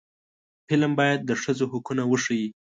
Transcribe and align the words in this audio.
فلم 0.67 0.91
باید 0.99 1.19
د 1.25 1.31
ښځو 1.41 1.65
حقونه 1.71 2.03
وښيي 2.07 2.47